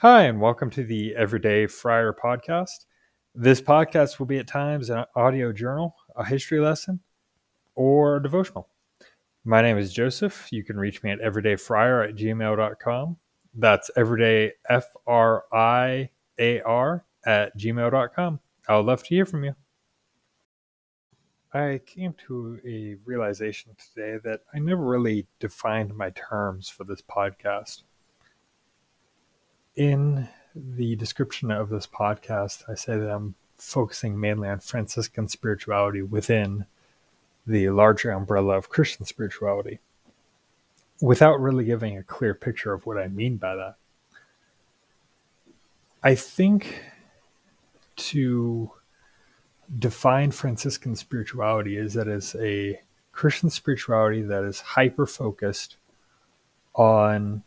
Hi, 0.00 0.26
and 0.26 0.40
welcome 0.40 0.70
to 0.70 0.84
the 0.84 1.16
Everyday 1.16 1.66
Friar 1.66 2.12
podcast. 2.12 2.86
This 3.34 3.60
podcast 3.60 4.20
will 4.20 4.26
be 4.26 4.38
at 4.38 4.46
times 4.46 4.90
an 4.90 5.04
audio 5.16 5.52
journal, 5.52 5.96
a 6.14 6.24
history 6.24 6.60
lesson, 6.60 7.00
or 7.74 8.18
a 8.18 8.22
devotional. 8.22 8.68
My 9.44 9.60
name 9.60 9.76
is 9.76 9.92
Joseph. 9.92 10.46
You 10.52 10.62
can 10.62 10.76
reach 10.76 11.02
me 11.02 11.10
at 11.10 11.18
everydayfriar 11.18 12.10
at 12.10 12.14
gmail.com. 12.14 13.16
That's 13.54 13.90
everyday 13.96 14.52
F 14.68 14.84
R 15.04 15.42
I 15.52 16.10
A 16.38 16.60
R 16.60 17.04
at 17.26 17.58
gmail.com. 17.58 18.38
I 18.68 18.76
would 18.76 18.86
love 18.86 19.02
to 19.02 19.08
hear 19.08 19.26
from 19.26 19.42
you. 19.42 19.56
I 21.52 21.80
came 21.86 22.14
to 22.28 22.60
a 22.64 22.94
realization 23.04 23.74
today 23.74 24.20
that 24.22 24.42
I 24.54 24.60
never 24.60 24.84
really 24.84 25.26
defined 25.40 25.92
my 25.96 26.10
terms 26.10 26.68
for 26.68 26.84
this 26.84 27.02
podcast 27.02 27.82
in 29.78 30.28
the 30.56 30.96
description 30.96 31.52
of 31.52 31.68
this 31.68 31.86
podcast, 31.86 32.68
I 32.68 32.74
say 32.74 32.98
that 32.98 33.10
I'm 33.10 33.36
focusing 33.56 34.18
mainly 34.18 34.48
on 34.48 34.58
Franciscan 34.58 35.28
spirituality 35.28 36.02
within 36.02 36.66
the 37.46 37.70
larger 37.70 38.10
umbrella 38.10 38.56
of 38.56 38.68
Christian 38.68 39.06
spirituality 39.06 39.78
without 41.00 41.40
really 41.40 41.64
giving 41.64 41.96
a 41.96 42.02
clear 42.02 42.34
picture 42.34 42.72
of 42.72 42.86
what 42.86 42.98
I 42.98 43.06
mean 43.06 43.36
by 43.36 43.54
that. 43.54 43.76
I 46.02 46.16
think 46.16 46.82
to 47.96 48.72
define 49.78 50.32
Franciscan 50.32 50.96
spirituality 50.96 51.76
is 51.76 51.94
that 51.94 52.08
it's 52.08 52.34
a 52.34 52.80
Christian 53.12 53.48
spirituality 53.48 54.22
that 54.22 54.42
is 54.42 54.60
hyper 54.60 55.06
focused 55.06 55.76
on 56.74 57.44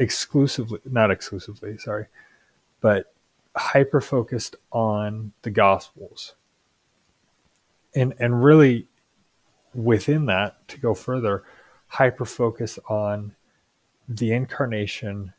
exclusively, 0.00 0.80
not 0.84 1.10
exclusively, 1.10 1.76
sorry, 1.78 2.06
but 2.80 3.14
hyper 3.54 4.00
focused 4.00 4.56
on 4.72 5.32
the 5.42 5.50
Gospels. 5.50 6.34
And, 7.94 8.14
and 8.18 8.42
really 8.42 8.88
within 9.74 10.26
that, 10.26 10.66
to 10.68 10.80
go 10.80 10.94
further, 10.94 11.44
hyper 11.86 12.24
focused 12.24 12.78
on 12.88 13.34
the 14.08 14.32
incarnation 14.32 15.34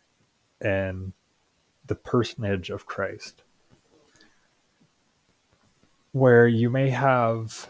and 0.62 1.12
the 1.88 1.96
personage 1.96 2.70
of 2.70 2.86
Christ. 2.86 3.42
Where 6.12 6.48
you 6.48 6.70
may 6.70 6.90
have 6.90 7.68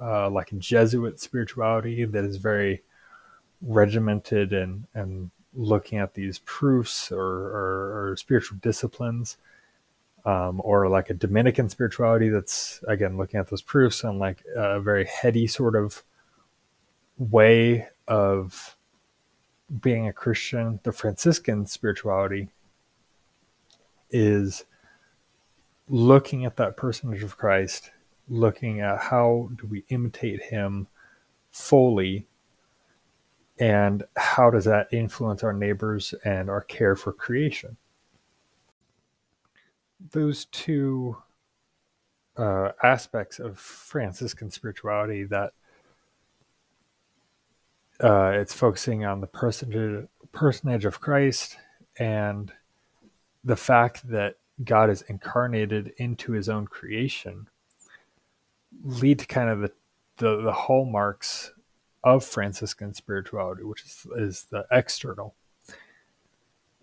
uh, 0.00 0.30
like 0.30 0.52
a 0.52 0.56
Jesuit 0.56 1.20
spirituality 1.20 2.04
that 2.04 2.24
is 2.24 2.36
very 2.38 2.82
regimented 3.60 4.52
and, 4.52 4.86
and 4.94 5.30
looking 5.54 5.98
at 5.98 6.14
these 6.14 6.40
proofs 6.40 7.10
or, 7.12 7.20
or, 7.20 8.10
or 8.10 8.16
spiritual 8.16 8.58
disciplines, 8.60 9.36
um, 10.24 10.60
or 10.64 10.88
like 10.88 11.10
a 11.10 11.14
Dominican 11.14 11.68
spirituality 11.68 12.28
that's 12.28 12.82
again 12.88 13.16
looking 13.16 13.38
at 13.38 13.50
those 13.50 13.62
proofs 13.62 14.04
and 14.04 14.18
like 14.18 14.42
a 14.56 14.80
very 14.80 15.04
heady 15.04 15.46
sort 15.46 15.76
of 15.76 16.02
way 17.18 17.88
of 18.08 18.76
being 19.80 20.08
a 20.08 20.12
Christian. 20.12 20.80
The 20.82 20.92
Franciscan 20.92 21.66
spirituality 21.66 22.48
is 24.10 24.64
looking 25.88 26.44
at 26.44 26.56
that 26.56 26.76
personage 26.76 27.22
of 27.22 27.36
Christ, 27.36 27.90
looking 28.28 28.80
at 28.80 28.98
how 28.98 29.50
do 29.56 29.66
we 29.66 29.84
imitate 29.88 30.42
him 30.44 30.86
fully 31.50 32.26
and 33.58 34.02
how 34.16 34.50
does 34.50 34.64
that 34.64 34.88
influence 34.92 35.42
our 35.42 35.52
neighbors 35.52 36.14
and 36.24 36.50
our 36.50 36.62
care 36.62 36.96
for 36.96 37.12
creation? 37.12 37.76
Those 40.10 40.46
two 40.46 41.16
uh, 42.36 42.70
aspects 42.82 43.38
of 43.38 43.58
Franciscan 43.58 44.50
spirituality 44.50 45.24
that 45.24 45.52
uh, 48.02 48.32
it's 48.34 48.52
focusing 48.52 49.04
on 49.04 49.20
the 49.20 49.26
personage, 49.26 50.08
personage 50.32 50.84
of 50.84 51.00
Christ 51.00 51.56
and 51.98 52.52
the 53.44 53.56
fact 53.56 54.08
that 54.08 54.36
God 54.64 54.90
is 54.90 55.02
incarnated 55.02 55.92
into 55.98 56.32
his 56.32 56.48
own 56.48 56.66
creation 56.66 57.48
lead 58.82 59.20
to 59.20 59.26
kind 59.26 59.48
of 59.48 59.60
the, 59.60 59.72
the, 60.16 60.42
the 60.42 60.52
hallmarks 60.52 61.52
of 62.04 62.24
Franciscan 62.24 62.94
spirituality, 62.94 63.64
which 63.64 63.82
is, 63.82 64.06
is 64.16 64.46
the 64.50 64.64
external. 64.70 65.34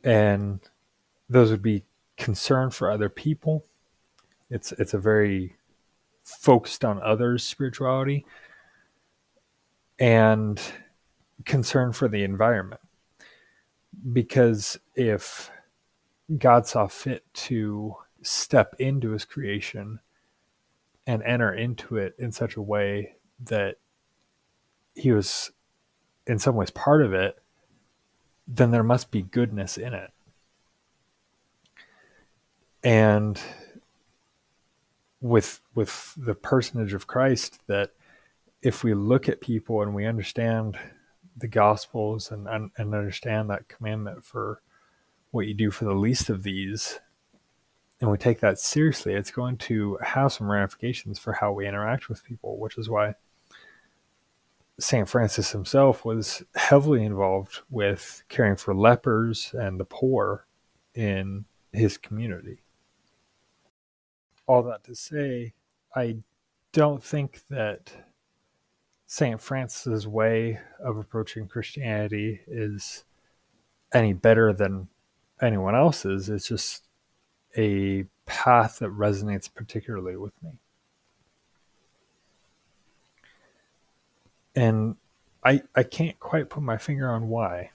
And 0.04 0.60
those 1.30 1.52
would 1.52 1.62
be 1.62 1.86
concern 2.18 2.72
for 2.72 2.92
other 2.92 3.10
people. 3.10 3.64
It's 4.50 4.72
it's 4.74 4.94
a 4.94 5.00
very 5.00 5.56
focused 6.24 6.84
on 6.84 7.02
others 7.02 7.44
spirituality 7.44 8.26
and 10.00 10.62
concern 11.46 11.94
for 11.94 12.08
the 12.08 12.24
environment. 12.24 12.82
Because 14.12 14.80
if 14.96 15.52
God 16.38 16.66
saw 16.66 16.88
fit 16.88 17.24
to 17.34 17.96
step 18.24 18.76
into 18.80 19.12
his 19.12 19.26
creation 19.26 20.00
and 21.08 21.24
enter 21.24 21.54
into 21.54 21.98
it 21.98 22.16
in 22.18 22.32
such 22.32 22.56
a 22.56 22.62
way 22.62 23.16
that 23.46 23.78
he 24.96 25.12
was 25.12 25.52
in 26.28 26.40
some 26.40 26.56
ways 26.56 26.70
part 26.72 27.04
of 27.04 27.14
it, 27.14 27.38
then 28.48 28.72
there 28.72 28.84
must 28.84 29.12
be 29.12 29.22
goodness 29.22 29.78
in 29.78 29.94
it. 29.94 30.12
And 32.84 33.40
with 35.22 35.62
with 35.76 36.14
the 36.18 36.34
personage 36.34 36.94
of 36.94 37.08
Christ 37.08 37.60
that 37.68 37.92
if 38.62 38.84
we 38.84 38.94
look 38.94 39.30
at 39.30 39.42
people 39.42 39.82
and 39.82 39.94
we 39.94 40.06
understand 40.06 40.78
the 41.38 41.48
gospels 41.48 42.32
and 42.32 42.48
and 42.48 42.72
understand 42.78 43.50
that 43.50 43.68
commandment 43.68 44.26
for 44.26 44.62
what 45.30 45.48
you 45.48 45.54
do 45.54 45.72
for 45.72 45.86
the 45.86 45.94
least 45.94 46.30
of 46.30 46.44
these 46.44 47.00
and 48.02 48.10
we 48.10 48.18
take 48.18 48.40
that 48.40 48.60
seriously 48.60 49.14
it's 49.14 49.32
going 49.32 49.58
to 49.58 49.98
have 50.04 50.34
some 50.34 50.52
ramifications 50.52 51.20
for 51.20 51.34
how 51.34 51.52
we 51.52 51.68
interact 51.68 52.10
with 52.10 52.24
people 52.24 52.58
which 52.58 52.78
is 52.78 52.90
why 52.90 53.14
St. 54.82 55.08
Francis 55.08 55.52
himself 55.52 56.04
was 56.04 56.44
heavily 56.56 57.06
involved 57.06 57.62
with 57.70 58.24
caring 58.30 58.56
for 58.56 58.74
lepers 58.74 59.54
and 59.54 59.80
the 59.80 59.86
poor 59.86 60.48
in 60.96 61.46
his 61.72 61.98
community. 61.98 62.64
All 64.48 64.64
that 64.64 64.84
to 64.86 64.96
say, 64.96 65.54
I 65.96 66.18
don't 66.74 67.04
think 67.04 67.42
that 67.50 67.94
St. 69.06 69.40
Francis's 69.40 70.08
way 70.08 70.60
of 70.84 70.98
approaching 70.98 71.48
Christianity 71.48 72.42
is 72.48 73.04
any 73.94 74.14
better 74.14 74.52
than 74.52 74.88
anyone 75.42 75.76
else's. 75.76 76.28
It's 76.28 76.48
just 76.48 76.88
a 77.56 78.06
path 78.26 78.80
that 78.80 78.90
resonates 78.90 79.54
particularly 79.54 80.16
with 80.16 80.34
me. 80.42 80.52
And 84.56 84.96
I 85.44 85.62
I 85.76 85.84
can't 85.84 86.20
quite 86.20 86.50
put 86.50 86.64
my 86.64 86.78
finger 86.78 87.10
on 87.10 87.30
why. 87.30 87.72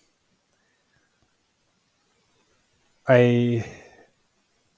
I 3.09 3.65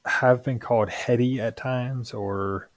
have 0.05 0.45
been 0.45 0.59
called 0.59 0.91
heady 0.91 1.41
at 1.41 1.57
times, 1.57 2.13
or 2.13 2.69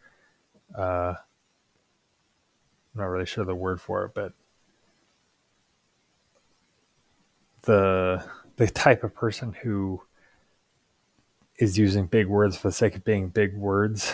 uh, 0.78 1.16
I'm 1.18 3.02
not 3.02 3.06
really 3.06 3.26
sure 3.26 3.46
the 3.46 3.56
word 3.56 3.82
for 3.82 4.06
it, 4.06 4.12
but 4.14 4.34
the 7.64 8.24
the 8.58 8.68
type 8.68 9.04
of 9.04 9.14
person 9.14 9.54
who 9.54 10.02
is 11.58 11.78
using 11.78 12.08
big 12.08 12.28
words 12.28 12.58
for 12.58 12.70
the 12.70 12.74
sake 12.74 12.96
of 12.96 13.04
being 13.04 13.30
big 13.30 13.56
words, 13.56 14.14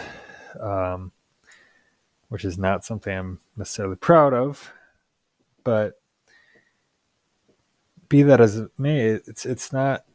um, 0.59 1.11
which 2.29 2.43
is 2.43 2.57
not 2.57 2.83
something 2.83 3.17
I'm 3.17 3.39
necessarily 3.55 3.95
proud 3.95 4.33
of 4.33 4.71
but 5.67 5.99
be 8.07 8.23
that 8.23 8.39
as 8.39 8.55
it 8.55 8.71
may, 8.77 9.01
it's 9.01 9.45
it's 9.45 9.73
not. 9.73 10.05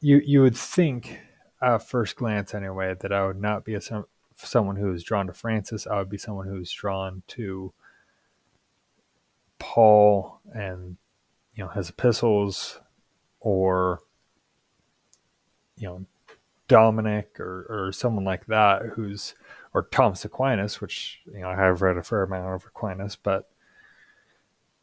You 0.00 0.20
you 0.26 0.42
would 0.42 0.56
think 0.56 1.20
at 1.62 1.88
first 1.88 2.16
glance 2.16 2.54
anyway 2.54 2.96
that 2.98 3.12
I 3.12 3.24
would 3.24 3.40
not 3.40 3.64
be 3.64 3.74
a 3.74 3.80
some, 3.80 4.06
someone 4.34 4.74
who 4.74 4.92
is 4.92 5.04
drawn 5.04 5.28
to 5.28 5.32
Francis. 5.32 5.86
I 5.86 5.98
would 5.98 6.10
be 6.10 6.18
someone 6.18 6.48
who 6.48 6.60
is 6.60 6.72
drawn 6.72 7.22
to 7.28 7.72
Paul 9.60 10.40
and 10.52 10.96
you 11.54 11.62
know 11.62 11.70
his 11.70 11.90
epistles, 11.90 12.80
or 13.38 14.00
you 15.76 15.86
know 15.86 16.04
Dominic 16.66 17.38
or 17.38 17.64
or 17.68 17.92
someone 17.92 18.24
like 18.24 18.46
that 18.46 18.86
who's 18.96 19.36
or 19.72 19.84
Thomas 19.84 20.24
Aquinas, 20.24 20.80
which 20.80 21.20
you 21.32 21.42
know 21.42 21.48
I 21.50 21.54
have 21.54 21.80
read 21.80 21.96
a 21.96 22.02
fair 22.02 22.24
amount 22.24 22.56
of 22.56 22.66
Aquinas, 22.66 23.14
but 23.14 23.48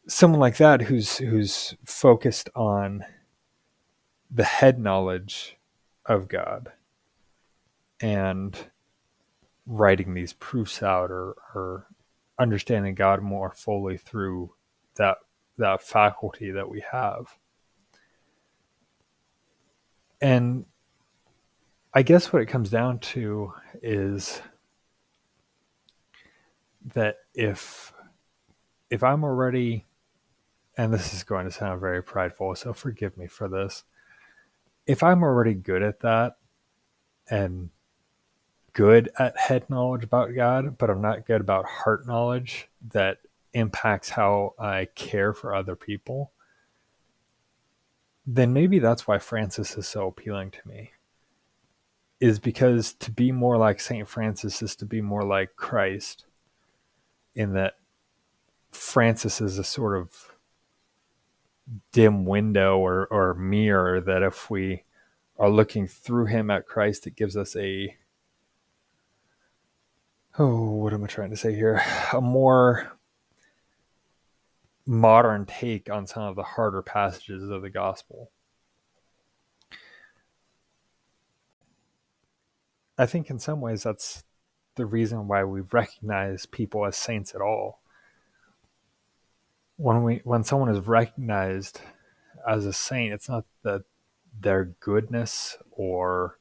someone 0.07 0.39
like 0.39 0.57
that 0.57 0.81
who's 0.83 1.17
who's 1.17 1.75
focused 1.85 2.49
on 2.55 3.05
the 4.29 4.43
head 4.43 4.79
knowledge 4.79 5.57
of 6.05 6.27
God 6.27 6.71
and 7.99 8.57
writing 9.65 10.13
these 10.13 10.33
proofs 10.33 10.81
out 10.81 11.11
or, 11.11 11.35
or 11.53 11.87
understanding 12.39 12.95
God 12.95 13.21
more 13.21 13.51
fully 13.51 13.97
through 13.97 14.53
that 14.95 15.17
that 15.57 15.81
faculty 15.83 16.51
that 16.51 16.69
we 16.69 16.83
have. 16.91 17.37
And 20.21 20.65
I 21.93 22.03
guess 22.03 22.31
what 22.31 22.41
it 22.41 22.47
comes 22.47 22.69
down 22.69 22.99
to 22.99 23.53
is 23.81 24.41
that 26.93 27.17
if 27.33 27.93
if 28.89 29.03
I'm 29.03 29.23
already 29.23 29.85
and 30.77 30.93
this 30.93 31.13
is 31.13 31.23
going 31.23 31.45
to 31.45 31.51
sound 31.51 31.81
very 31.81 32.01
prideful, 32.01 32.55
so 32.55 32.73
forgive 32.73 33.17
me 33.17 33.27
for 33.27 33.47
this. 33.47 33.83
If 34.87 35.03
I'm 35.03 35.23
already 35.23 35.53
good 35.53 35.83
at 35.83 35.99
that 36.01 36.37
and 37.29 37.69
good 38.73 39.09
at 39.19 39.37
head 39.37 39.69
knowledge 39.69 40.03
about 40.03 40.33
God, 40.35 40.77
but 40.77 40.89
I'm 40.89 41.01
not 41.01 41.25
good 41.25 41.41
about 41.41 41.65
heart 41.65 42.07
knowledge 42.07 42.69
that 42.89 43.19
impacts 43.53 44.09
how 44.09 44.53
I 44.57 44.87
care 44.95 45.33
for 45.33 45.53
other 45.53 45.75
people, 45.75 46.31
then 48.25 48.53
maybe 48.53 48.79
that's 48.79 49.07
why 49.07 49.19
Francis 49.19 49.77
is 49.77 49.87
so 49.87 50.07
appealing 50.07 50.51
to 50.51 50.67
me. 50.67 50.91
Is 52.19 52.39
because 52.39 52.93
to 52.95 53.11
be 53.11 53.31
more 53.31 53.57
like 53.57 53.79
St. 53.79 54.07
Francis 54.07 54.61
is 54.61 54.75
to 54.77 54.85
be 54.85 55.01
more 55.01 55.23
like 55.23 55.55
Christ, 55.55 56.25
in 57.33 57.53
that 57.53 57.73
Francis 58.71 59.41
is 59.41 59.57
a 59.57 59.63
sort 59.63 59.97
of 59.97 60.30
dim 61.91 62.25
window 62.25 62.77
or, 62.77 63.07
or 63.07 63.33
mirror 63.33 64.01
that 64.01 64.23
if 64.23 64.49
we 64.49 64.83
are 65.37 65.49
looking 65.49 65.87
through 65.87 66.25
him 66.25 66.49
at 66.49 66.67
Christ, 66.67 67.07
it 67.07 67.15
gives 67.15 67.37
us 67.37 67.55
a 67.55 67.95
oh, 70.39 70.71
what 70.71 70.93
am 70.93 71.03
I 71.03 71.07
trying 71.07 71.31
to 71.31 71.37
say 71.37 71.53
here? 71.53 71.81
A 72.13 72.21
more 72.21 72.91
modern 74.85 75.45
take 75.45 75.89
on 75.89 76.07
some 76.07 76.23
of 76.23 76.35
the 76.35 76.43
harder 76.43 76.81
passages 76.81 77.49
of 77.49 77.61
the 77.61 77.69
gospel. 77.69 78.31
I 82.97 83.05
think 83.05 83.29
in 83.29 83.39
some 83.39 83.61
ways 83.61 83.83
that's 83.83 84.23
the 84.75 84.85
reason 84.85 85.27
why 85.27 85.43
we 85.43 85.61
recognize 85.61 86.45
people 86.45 86.85
as 86.85 86.95
saints 86.97 87.33
at 87.33 87.41
all. 87.41 87.80
When 89.81 90.03
we 90.03 90.21
when 90.23 90.43
someone 90.43 90.69
is 90.69 90.85
recognized 90.85 91.81
as 92.47 92.67
a 92.67 92.73
saint, 92.73 93.13
it's 93.13 93.27
not 93.27 93.45
that 93.63 93.81
their 94.39 94.65
goodness 94.79 95.57
or 95.71 96.37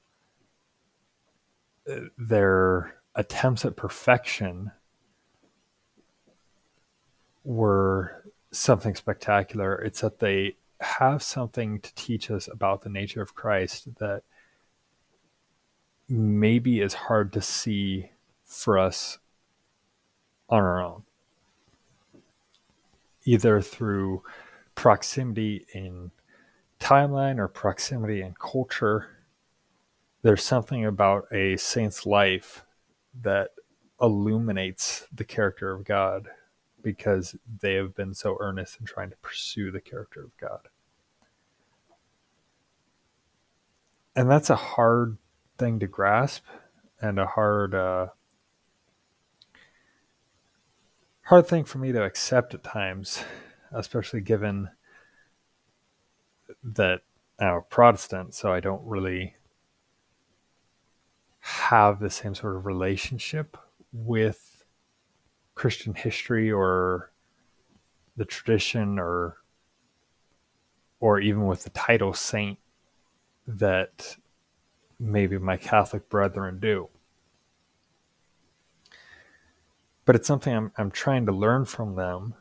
uh, 1.91 2.01
their 2.19 3.01
attempts 3.15 3.65
at 3.65 3.77
perfection 3.77 4.73
were 7.43 8.25
something 8.53 8.95
spectacular. 8.95 9.75
It's 9.81 10.03
that 10.03 10.19
they 10.19 10.57
have 10.83 11.23
something 11.23 11.81
to 11.81 11.95
teach 11.95 12.31
us 12.31 12.47
about 12.47 12.83
the 12.83 12.91
nature 12.91 13.23
of 13.23 13.35
Christ 13.35 13.95
that 14.01 14.23
maybe 16.11 16.81
is 16.81 16.93
hard 16.93 17.33
to 17.33 17.41
see 17.41 18.11
for 18.45 18.79
us 18.79 19.19
on 20.51 20.61
our 20.63 20.83
own, 20.83 21.05
either 23.25 23.61
through 23.61 24.23
proximity 24.75 25.67
in 25.75 26.11
timeline 26.79 27.39
or 27.39 27.49
proximity 27.49 28.23
in 28.23 28.35
culture. 28.35 29.09
There's 30.23 30.43
something 30.43 30.85
about 30.85 31.27
a 31.33 31.57
saint's 31.57 32.07
life 32.07 32.65
that 33.23 33.51
illuminates 34.01 35.07
the 35.13 35.25
character 35.25 35.71
of 35.73 35.85
God 35.85 36.29
because 36.83 37.37
they 37.61 37.75
have 37.75 37.95
been 37.95 38.15
so 38.15 38.39
earnest 38.41 38.81
in 38.81 38.87
trying 38.87 39.11
to 39.11 39.17
pursue 39.17 39.71
the 39.71 39.81
character 39.81 40.25
of 40.25 40.37
God. 40.39 40.69
And 44.17 44.31
that's 44.31 44.51
a 44.51 44.57
hard 44.57 45.19
thing 45.59 45.79
to 45.81 45.87
grasp 45.87 46.45
and 47.01 47.19
a 47.19 47.27
hard 47.27 47.75
uh, 47.75 48.09
hard 51.31 51.47
thing 51.47 51.63
for 51.63 51.79
me 51.79 51.93
to 51.93 52.03
accept 52.03 52.55
at 52.55 52.65
times, 52.65 53.23
especially 53.71 54.21
given 54.21 54.69
that 56.65 57.03
I'm 57.39 57.55
a 57.55 57.61
Protestant, 57.61 58.35
so 58.35 58.53
I 58.53 58.59
don't 58.59 58.85
really 58.85 59.37
have 61.39 62.01
the 62.01 62.11
same 62.11 62.35
sort 62.35 62.57
of 62.57 62.67
relationship 62.67 63.57
with 63.93 64.65
Christian 65.55 65.95
history 65.95 66.51
or 66.51 67.13
the 68.17 68.25
tradition 68.25 68.99
or 68.99 69.37
or 70.99 71.21
even 71.21 71.47
with 71.47 71.63
the 71.63 71.71
title 71.71 72.13
saint 72.13 72.59
that 73.47 74.17
maybe 74.99 75.39
my 75.39 75.57
Catholic 75.57 76.09
brethren 76.09 76.59
do. 76.59 76.89
But 80.11 80.17
it's 80.17 80.27
something 80.27 80.53
I'm 80.53 80.73
I'm 80.77 80.91
trying 80.91 81.27
to 81.27 81.33
learn 81.33 81.67
from 81.67 81.95
them 81.95 82.35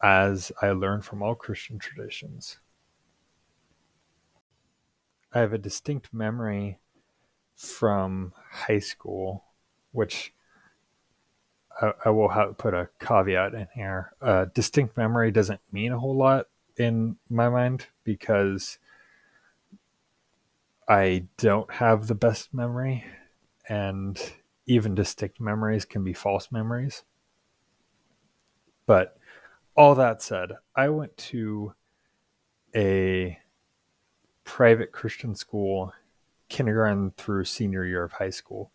as 0.00 0.52
I 0.62 0.70
learn 0.70 1.02
from 1.02 1.24
all 1.24 1.34
Christian 1.34 1.80
traditions. 1.80 2.60
I 5.34 5.40
have 5.40 5.52
a 5.52 5.58
distinct 5.58 6.14
memory 6.14 6.78
from 7.56 8.32
high 8.48 8.78
school, 8.78 9.42
which 9.90 10.32
I, 11.82 11.94
I 12.04 12.10
will 12.10 12.28
have 12.28 12.56
put 12.56 12.74
a 12.74 12.90
caveat 13.00 13.54
in 13.54 13.66
here. 13.74 14.12
Uh, 14.22 14.44
distinct 14.54 14.96
memory 14.96 15.32
doesn't 15.32 15.60
mean 15.72 15.90
a 15.90 15.98
whole 15.98 16.16
lot 16.16 16.46
in 16.76 17.16
my 17.28 17.48
mind 17.48 17.88
because 18.04 18.78
I 20.88 21.24
don't 21.38 21.72
have 21.72 22.06
the 22.06 22.14
best 22.14 22.54
memory, 22.54 23.04
and 23.68 24.16
even 24.66 24.94
distinct 24.94 25.40
memories 25.40 25.84
can 25.84 26.04
be 26.04 26.12
false 26.12 26.50
memories. 26.52 27.04
But 28.86 29.16
all 29.76 29.94
that 29.94 30.22
said, 30.22 30.52
I 30.74 30.88
went 30.88 31.16
to 31.16 31.74
a 32.74 33.38
private 34.44 34.92
Christian 34.92 35.34
school 35.34 35.92
kindergarten 36.48 37.12
through 37.16 37.44
senior 37.44 37.84
year 37.84 38.02
of 38.02 38.12
high 38.12 38.30
school. 38.30 38.72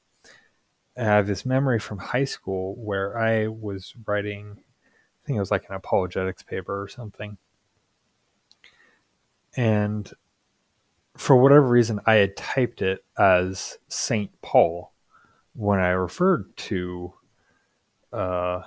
I 0.98 1.04
have 1.04 1.28
this 1.28 1.46
memory 1.46 1.80
from 1.80 1.98
high 1.98 2.24
school 2.24 2.76
where 2.76 3.18
I 3.18 3.48
was 3.48 3.94
writing, 4.06 4.56
I 4.58 5.28
think 5.28 5.36
it 5.36 5.42
was 5.42 5.52
like 5.52 5.66
an 5.68 5.76
apologetics 5.76 6.44
paper 6.44 6.82
or 6.82 6.88
something. 6.88 7.38
And 9.58 10.10
for 11.18 11.36
whatever 11.36 11.68
reason, 11.68 12.00
I 12.06 12.16
had 12.16 12.38
typed 12.38 12.82
it 12.82 13.04
as 13.18 13.78
Saint 13.90 14.32
Paul 14.42 14.94
when 15.56 15.80
I 15.80 15.90
referred 15.90 16.56
to 16.58 17.14
uh, 18.14 18.62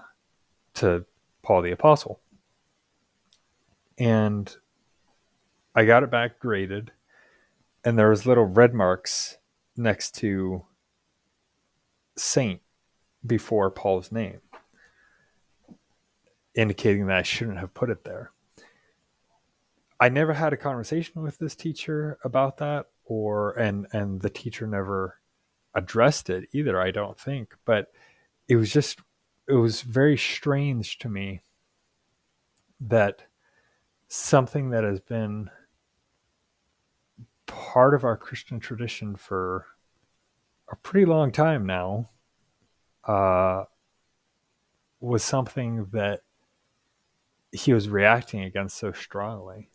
to 0.74 1.04
Paul 1.42 1.62
the 1.62 1.72
Apostle. 1.72 2.20
And 3.98 4.54
I 5.74 5.84
got 5.84 6.02
it 6.02 6.10
back 6.10 6.38
graded 6.38 6.92
and 7.84 7.98
there 7.98 8.10
was 8.10 8.26
little 8.26 8.44
red 8.44 8.74
marks 8.74 9.38
next 9.76 10.14
to 10.16 10.64
Saint 12.16 12.60
before 13.26 13.70
Paul's 13.70 14.12
name, 14.12 14.40
indicating 16.54 17.06
that 17.06 17.16
I 17.16 17.22
shouldn't 17.22 17.58
have 17.58 17.74
put 17.74 17.90
it 17.90 18.04
there. 18.04 18.32
I 20.00 20.08
never 20.08 20.34
had 20.34 20.52
a 20.52 20.56
conversation 20.56 21.22
with 21.22 21.38
this 21.38 21.54
teacher 21.54 22.18
about 22.22 22.58
that, 22.58 22.86
or 23.04 23.52
and 23.52 23.86
and 23.92 24.20
the 24.20 24.30
teacher 24.30 24.66
never 24.66 25.18
addressed 25.74 26.30
it 26.30 26.48
either. 26.52 26.80
I 26.80 26.90
don't 26.90 27.18
think, 27.18 27.54
but 27.64 27.88
it 28.48 28.56
was 28.56 28.72
just 28.72 29.00
it 29.48 29.54
was 29.54 29.82
very 29.82 30.16
strange 30.16 30.98
to 30.98 31.08
me 31.08 31.42
that 32.80 33.24
something 34.08 34.70
that 34.70 34.84
has 34.84 35.00
been 35.00 35.50
part 37.46 37.94
of 37.94 38.04
our 38.04 38.16
Christian 38.16 38.60
tradition 38.60 39.16
for 39.16 39.66
a 40.70 40.76
pretty 40.76 41.06
long 41.06 41.32
time 41.32 41.66
now 41.66 42.10
uh, 43.04 43.64
was 45.00 45.24
something 45.24 45.84
that 45.92 46.20
he 47.52 47.72
was 47.72 47.88
reacting 47.88 48.42
against 48.42 48.76
so 48.76 48.92
strongly. 48.92 49.70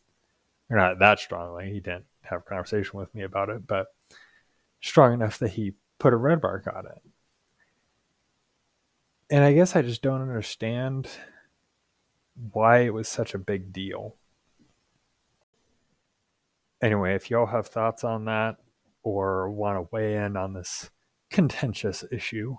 Or 0.69 0.77
not 0.77 0.99
that 0.99 1.19
strongly. 1.19 1.71
He 1.71 1.79
didn't 1.79 2.05
have 2.21 2.41
a 2.41 2.43
conversation 2.43 2.99
with 2.99 3.13
me 3.13 3.23
about 3.23 3.49
it, 3.49 3.67
but 3.67 3.87
strong 4.81 5.13
enough 5.13 5.39
that 5.39 5.51
he 5.51 5.73
put 6.03 6.13
a 6.13 6.17
red 6.17 6.43
mark 6.43 6.67
on 6.67 6.85
it. 6.85 7.01
And 9.29 9.41
I 9.41 9.53
guess 9.53 9.73
I 9.73 9.81
just 9.81 10.01
don't 10.01 10.21
understand 10.21 11.07
why 12.51 12.79
it 12.79 12.93
was 12.93 13.07
such 13.07 13.33
a 13.33 13.39
big 13.39 13.71
deal. 13.71 14.17
anyway, 16.81 17.15
if 17.15 17.31
y'all 17.31 17.45
have 17.45 17.67
thoughts 17.67 18.03
on 18.03 18.25
that 18.25 18.57
or 19.03 19.49
want 19.49 19.77
to 19.77 19.87
weigh 19.93 20.17
in 20.17 20.35
on 20.35 20.53
this 20.53 20.89
contentious 21.29 22.03
issue, 22.11 22.57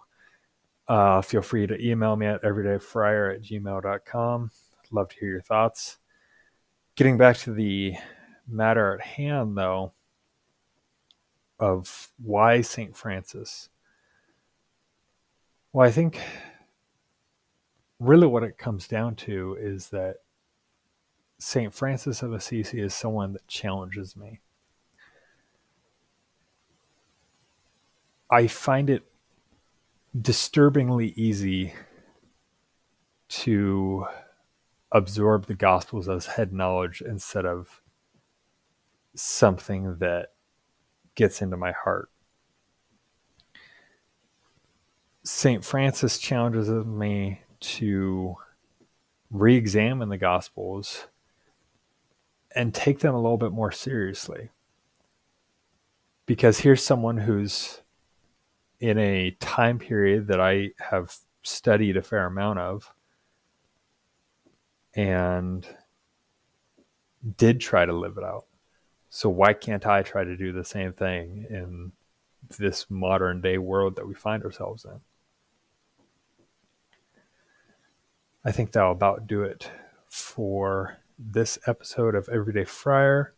uh, 0.88 1.20
feel 1.20 1.42
free 1.42 1.66
to 1.66 1.78
email 1.86 2.16
me 2.16 2.24
at 2.24 2.42
everydayfriar 2.42 3.34
at 3.34 3.42
gmail.com. 3.42 4.50
Love 4.90 5.08
to 5.10 5.16
hear 5.20 5.28
your 5.28 5.42
thoughts. 5.42 5.98
Getting 6.96 7.18
back 7.18 7.36
to 7.38 7.52
the 7.52 7.94
matter 8.48 8.94
at 8.94 9.02
hand, 9.02 9.58
though, 9.58 9.92
of 11.64 12.11
why 12.23 12.61
St. 12.61 12.94
Francis. 12.94 13.71
Well, 15.73 15.88
I 15.88 15.90
think 15.90 16.21
really 17.99 18.26
what 18.26 18.42
it 18.42 18.59
comes 18.59 18.87
down 18.87 19.16
to 19.16 19.56
is 19.59 19.88
that 19.88 20.16
St. 21.38 21.73
Francis 21.73 22.23
of 22.23 22.35
Assisi 22.35 22.80
is 22.80 22.94
someone 22.94 23.33
that 23.33 23.49
challenges 23.49 24.14
me. 24.14 24.40
I 28.30 28.47
find 28.47 28.90
it 28.90 29.04
disturbingly 30.21 31.14
easy 31.16 31.73
to 33.28 34.06
absorb 34.92 35.47
the 35.47 35.54
Gospels 35.54 36.11
as 36.11 36.26
head 36.26 36.52
knowledge 36.52 37.00
instead 37.00 37.47
of 37.47 37.80
something 39.14 39.97
that 40.00 40.33
gets 41.14 41.42
into 41.42 41.56
my 41.56 41.73
heart. 41.73 42.11
St. 45.25 45.64
Francis 45.64 46.18
challenges 46.18 46.68
me 46.68 47.40
to 47.61 48.37
re 49.30 49.56
examine 49.56 50.11
the 50.11 50.18
Gospels 50.18 51.09
and 52.54 52.75
take 52.75 53.00
them 53.00 53.14
a 53.14 53.21
little 53.21 53.38
bit 53.38 53.52
more 53.52 53.73
seriously. 53.73 54.50
Because 56.26 56.61
here's 56.61 56.83
someone 56.83 57.18
who's 57.18 57.80
in 58.80 58.99
a 58.99 59.30
time 59.40 59.78
period 59.78 60.28
that 60.28 60.40
I 60.40 60.71
have 60.78 61.16
studied 61.42 61.97
a 61.97 62.02
fair 62.02 62.26
amount 62.26 62.59
of 62.59 62.92
and 64.94 65.66
did 67.37 67.61
try 67.61 67.85
to 67.85 67.92
live 67.92 68.16
it 68.18 68.25
out. 68.25 68.47
So 69.14 69.28
why 69.28 69.52
can't 69.52 69.87
I 69.87 70.02
try 70.02 70.25
to 70.25 70.37
do 70.37 70.50
the 70.50 70.64
same 70.64 70.92
thing 70.92 71.47
in 71.49 71.92
this 72.59 72.90
modern 72.90 73.40
day 73.40 73.59
world 73.59 73.94
that 73.94 74.09
we 74.09 74.12
find 74.12 74.42
ourselves 74.42 74.85
in? 74.85 75.00
I 78.44 78.50
think 78.50 78.73
that'll 78.73 78.90
about 78.90 79.28
do 79.28 79.44
it 79.44 79.71
for 80.09 80.99
this 81.16 81.61
episode 81.68 82.16
of 82.16 82.28
Everyday 82.28 82.64
Friar. 82.64 83.35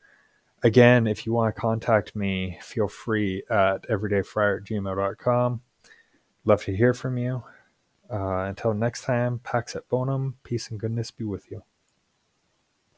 Again, 0.62 1.06
if 1.06 1.26
you 1.26 1.34
want 1.34 1.54
to 1.54 1.60
contact 1.60 2.16
me, 2.16 2.58
feel 2.62 2.88
free 2.88 3.42
at 3.50 3.86
everydayfriar 3.86 4.62
at 4.62 4.64
gmail.com. 4.64 5.60
Love 6.46 6.64
to 6.64 6.74
hear 6.74 6.94
from 6.94 7.18
you. 7.18 7.44
Uh, 8.10 8.46
until 8.48 8.72
next 8.72 9.04
time, 9.04 9.40
Pax 9.40 9.76
et 9.76 9.86
Bonum, 9.90 10.36
peace 10.42 10.70
and 10.70 10.80
goodness 10.80 11.10
be 11.10 11.24
with 11.24 11.50
you. 11.50 11.64